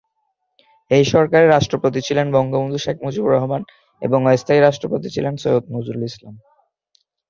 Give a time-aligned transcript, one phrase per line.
[0.91, 3.61] এই সরকারের রাষ্ট্রপতি ছিলেন বঙ্গবন্ধু শেখ মুজিবুর রহমান
[4.01, 6.35] এবং অস্থায়ী রাষ্ট্রপতি ছিলেন সৈয়দ নজরুল ইসলাম।